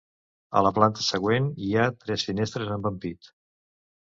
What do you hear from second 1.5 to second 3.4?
hi ha tres finestres amb ampit.